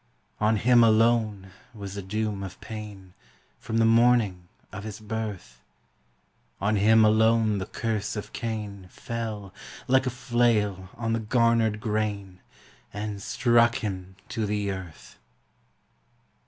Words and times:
On 0.39 0.55
him 0.55 0.83
alone 0.83 1.51
was 1.75 1.93
the 1.93 2.01
doom 2.01 2.41
of 2.41 2.59
pain, 2.59 3.13
From 3.59 3.77
the 3.77 3.85
morning 3.85 4.47
of 4.71 4.83
his 4.83 4.99
birth; 4.99 5.61
On 6.59 6.75
him 6.75 7.05
alone 7.05 7.59
the 7.59 7.67
curse 7.67 8.15
of 8.15 8.33
Cain 8.33 8.87
Fell, 8.89 9.53
like 9.87 10.07
a 10.07 10.09
flail 10.09 10.89
on 10.95 11.13
the 11.13 11.19
garnered 11.19 11.79
grain, 11.79 12.39
And 12.91 13.21
struck 13.21 13.75
him 13.75 14.15
to 14.29 14.47
the 14.47 14.71
earth! 14.71 15.19